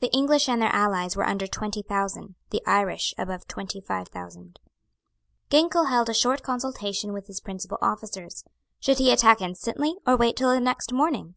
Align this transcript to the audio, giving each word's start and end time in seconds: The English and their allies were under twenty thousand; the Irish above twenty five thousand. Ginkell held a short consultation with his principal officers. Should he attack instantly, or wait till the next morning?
The 0.00 0.08
English 0.14 0.48
and 0.48 0.62
their 0.62 0.74
allies 0.74 1.16
were 1.16 1.26
under 1.26 1.46
twenty 1.46 1.82
thousand; 1.82 2.34
the 2.48 2.62
Irish 2.66 3.12
above 3.18 3.46
twenty 3.46 3.78
five 3.78 4.08
thousand. 4.08 4.58
Ginkell 5.50 5.90
held 5.90 6.08
a 6.08 6.14
short 6.14 6.42
consultation 6.42 7.12
with 7.12 7.26
his 7.26 7.40
principal 7.40 7.76
officers. 7.82 8.42
Should 8.78 8.96
he 8.96 9.12
attack 9.12 9.42
instantly, 9.42 9.96
or 10.06 10.16
wait 10.16 10.34
till 10.38 10.50
the 10.50 10.60
next 10.60 10.94
morning? 10.94 11.34